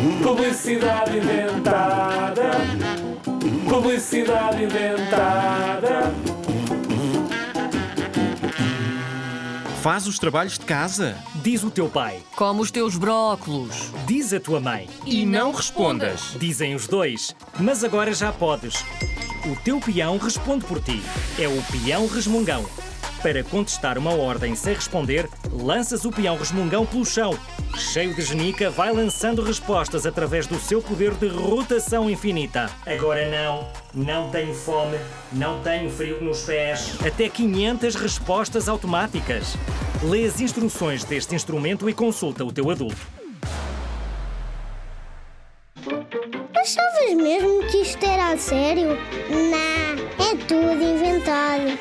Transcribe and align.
Publicidade 0.00 1.18
inventada. 1.18 2.52
Publicidade 3.68 4.64
inventada. 4.64 6.14
Faz 9.82 10.06
os 10.06 10.18
trabalhos 10.18 10.58
de 10.58 10.64
casa. 10.64 11.16
Diz 11.42 11.62
o 11.62 11.70
teu 11.70 11.90
pai. 11.90 12.22
Como 12.34 12.62
os 12.62 12.70
teus 12.70 12.96
brócolos. 12.96 13.92
Diz 14.06 14.32
a 14.32 14.40
tua 14.40 14.58
mãe. 14.58 14.88
E 15.04 15.26
não 15.26 15.52
respondas. 15.52 16.34
Dizem 16.38 16.74
os 16.74 16.86
dois. 16.86 17.36
Mas 17.58 17.84
agora 17.84 18.14
já 18.14 18.32
podes. 18.32 18.82
O 19.44 19.54
teu 19.62 19.80
peão 19.80 20.16
responde 20.16 20.64
por 20.64 20.80
ti. 20.82 21.02
É 21.38 21.46
o 21.46 21.62
peão 21.70 22.06
resmungão. 22.06 22.64
Para 23.22 23.44
contestar 23.44 23.98
uma 23.98 24.14
ordem 24.14 24.54
sem 24.54 24.74
responder, 24.74 25.28
lanças 25.52 26.06
o 26.06 26.10
peão 26.10 26.38
resmungão 26.38 26.86
pelo 26.86 27.04
chão. 27.04 27.38
Cheio 27.76 28.14
de 28.14 28.22
genica, 28.22 28.70
vai 28.70 28.90
lançando 28.90 29.42
respostas 29.42 30.06
através 30.06 30.46
do 30.46 30.58
seu 30.58 30.80
poder 30.80 31.12
de 31.12 31.28
rotação 31.28 32.08
infinita. 32.08 32.70
Agora 32.86 33.30
não, 33.30 33.68
não 33.92 34.30
tenho 34.30 34.54
fome, 34.54 34.96
não 35.32 35.60
tenho 35.60 35.90
frio 35.90 36.22
nos 36.24 36.40
pés. 36.44 36.96
Até 37.06 37.28
500 37.28 37.94
respostas 37.94 38.70
automáticas. 38.70 39.54
Lê 40.02 40.24
as 40.24 40.40
instruções 40.40 41.04
deste 41.04 41.34
instrumento 41.34 41.90
e 41.90 41.92
consulta 41.92 42.42
o 42.42 42.50
teu 42.50 42.70
adulto. 42.70 43.06
Achavas 46.54 47.14
mesmo 47.16 47.66
que 47.70 47.82
isto 47.82 48.02
era 48.02 48.32
a 48.32 48.38
sério? 48.38 48.96
Não, 49.28 50.24
é 50.24 50.36
tudo 50.48 50.82
inventado. 50.82 51.78